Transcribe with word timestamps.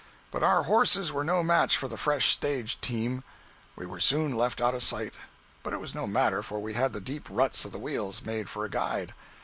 But 0.31 0.41
our 0.41 0.63
horses 0.63 1.13
were 1.13 1.23
no 1.23 1.43
match 1.43 1.77
for 1.77 1.87
the 1.87 1.95
fresh 1.95 2.31
stage 2.31 2.81
team. 2.81 3.23
We 3.75 3.85
were 3.85 3.99
soon 3.99 4.33
left 4.35 4.59
out 4.59 4.73
of 4.73 4.81
sight; 4.81 5.13
but 5.61 5.73
it 5.73 5.79
was 5.79 5.93
no 5.93 6.07
matter, 6.07 6.41
for 6.41 6.59
we 6.59 6.73
had 6.73 6.93
the 6.93 6.99
deep 6.99 7.27
ruts 7.29 7.61
the 7.61 7.77
wheels 7.77 8.23
made 8.23 8.49
for 8.49 8.65
a 8.65 8.69
guide. 8.71 9.13